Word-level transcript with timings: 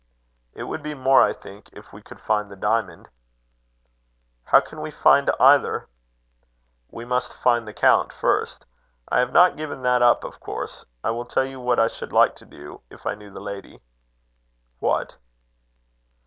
"It 0.53 0.63
would 0.63 0.81
be 0.81 0.95
more, 0.95 1.21
I 1.21 1.31
think, 1.31 1.69
if 1.73 1.93
we 1.93 2.01
could 2.01 2.19
find 2.19 2.49
the 2.49 2.55
diamond." 2.55 3.07
"How 4.45 4.59
can 4.59 4.81
we 4.81 4.89
find 4.89 5.29
either?" 5.39 5.87
"We 6.89 7.05
must 7.05 7.35
find 7.35 7.67
the 7.67 7.73
count 7.75 8.11
first. 8.11 8.65
I 9.09 9.19
have 9.19 9.31
not 9.31 9.57
given 9.57 9.83
that 9.83 10.01
up, 10.01 10.23
of 10.23 10.39
course. 10.39 10.85
I 11.03 11.11
will 11.11 11.25
tell 11.25 11.45
you 11.45 11.59
what 11.59 11.77
I 11.79 11.87
should 11.87 12.11
like 12.13 12.33
to 12.37 12.45
do, 12.47 12.81
if 12.89 13.05
I 13.05 13.13
knew 13.13 13.29
the 13.29 13.41
lady." 13.41 13.79
"What?" 14.79 15.17